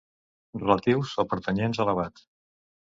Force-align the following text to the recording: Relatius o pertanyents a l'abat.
Relatius 0.61 1.13
o 1.25 1.27
pertanyents 1.35 1.85
a 1.87 1.91
l'abat. 1.91 2.29